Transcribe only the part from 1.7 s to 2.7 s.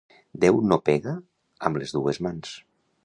les dues mans.